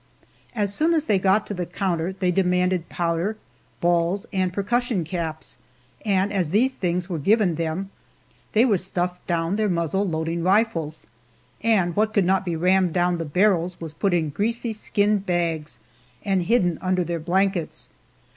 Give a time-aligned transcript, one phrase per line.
[0.55, 3.37] As soon as they got to the counter they demanded powder,
[3.81, 5.57] balls, and percussion caps,
[6.03, 7.91] and as these things were given them,
[8.53, 11.05] they were stuffed down their muzzle loading rifles,
[11.61, 15.79] and what could not be rammed down the barrels was put in greasy skin bags
[16.25, 17.89] and hidden under their blankets.